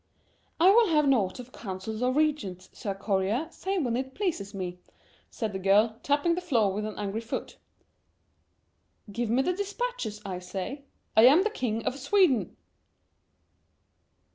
[0.59, 4.79] "I will have naught of councils or regents, Sir Courier, save when it pleases me,"
[5.29, 7.59] said the girl, tapping the floor with an angry foot.
[9.11, 10.85] "Give me the dispatches, I say,
[11.15, 12.57] I am the King of Sweden!"